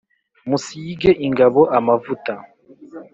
[0.49, 2.33] Musige ingabo amavuta